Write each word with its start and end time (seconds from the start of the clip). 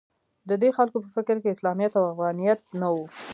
د 0.49 0.51
دې 0.61 0.69
خلکو 0.77 0.97
په 1.03 1.09
فکر 1.17 1.35
کې 1.41 1.49
اسلامیت 1.53 1.93
او 1.99 2.05
افغانیت 2.13 2.59
نه 2.81 2.87
و 2.93 2.95